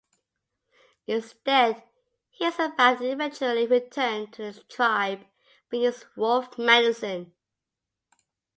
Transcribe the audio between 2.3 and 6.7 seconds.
he survived and eventually returned to the tribe bringing his "wolf